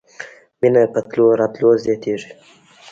[0.61, 2.29] مینه په تلو راتلو زیاتیږي.